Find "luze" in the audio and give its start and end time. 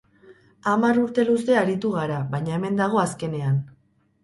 1.27-1.59